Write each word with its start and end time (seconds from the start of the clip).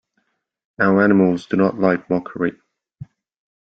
Now 0.79 0.99
animals 0.99 1.45
do 1.45 1.57
not 1.57 1.77
like 1.77 2.09
mockery. 2.09 2.59